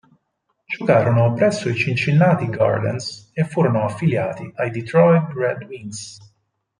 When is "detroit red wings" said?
4.71-6.17